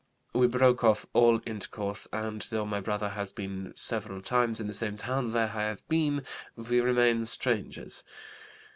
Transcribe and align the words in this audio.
We 0.33 0.47
broke 0.47 0.83
off 0.83 1.05
all 1.13 1.41
intercourse 1.45 2.07
and 2.11 2.41
though 2.49 2.65
my 2.65 2.79
brother 2.79 3.09
has 3.09 3.31
been 3.31 3.71
several 3.75 4.19
times 4.23 4.59
in 4.59 4.65
the 4.65 4.73
same 4.73 4.97
town 4.97 5.31
where 5.31 5.43
I 5.43 5.61
have 5.65 5.87
been, 5.89 6.25
we 6.55 6.81
remain 6.81 7.23
strangers. 7.27 8.03